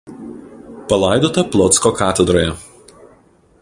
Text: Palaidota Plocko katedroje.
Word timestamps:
Palaidota 0.93 1.43
Plocko 1.53 1.91
katedroje. 2.03 2.53